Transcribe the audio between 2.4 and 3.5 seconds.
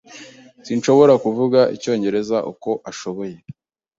uko ashoboye.